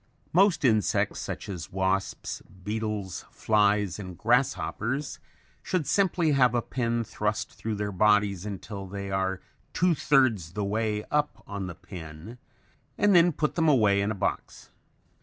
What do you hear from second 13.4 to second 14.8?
them away in a box.